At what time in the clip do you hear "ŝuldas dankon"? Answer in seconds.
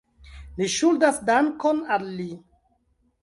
0.75-1.83